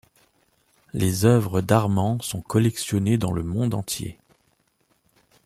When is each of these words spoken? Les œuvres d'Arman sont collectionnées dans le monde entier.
Les 0.93 1.25
œuvres 1.25 1.61
d'Arman 1.61 2.19
sont 2.21 2.41
collectionnées 2.41 3.19
dans 3.19 3.31
le 3.31 3.43
monde 3.43 3.75
entier. 3.75 4.17